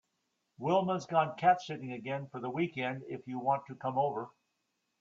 Wilma’s 0.57 1.05
gone 1.05 1.35
cat 1.35 1.61
sitting 1.61 1.91
again 1.93 2.25
for 2.25 2.39
the 2.39 2.49
weekend 2.49 3.03
if 3.07 3.27
you 3.27 3.37
want 3.37 3.67
to 3.67 3.75
come 3.75 3.99
over. 3.99 4.31